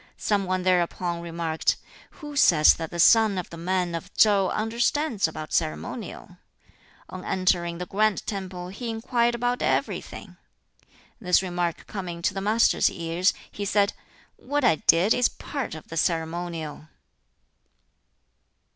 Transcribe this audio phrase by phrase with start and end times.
[0.17, 1.77] Some one thereupon remarked,
[2.09, 6.37] "Who says that the son of the man of Tsou understands about ceremonial?
[7.09, 10.37] On entering the grand temple he inquired about everything."
[11.19, 13.93] This remark coming to the Master's ears, he said,
[14.37, 16.87] "What I did is part of the ceremonial!"